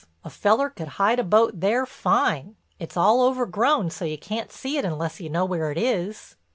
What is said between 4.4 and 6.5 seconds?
see it unless you know where it is."